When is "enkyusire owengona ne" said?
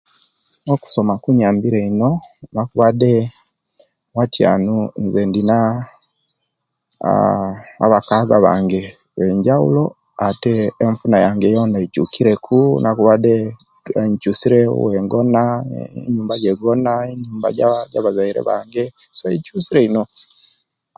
14.01-15.79